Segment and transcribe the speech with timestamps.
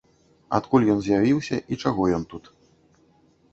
[0.57, 2.43] Адкуль ён з'явіўся і чаго ён тут.